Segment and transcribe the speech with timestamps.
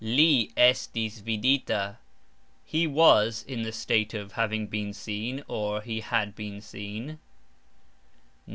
[0.03, 1.95] Li estis vidita.............
[2.65, 7.19] He was (in the state of) having been seen, or, he had been seen.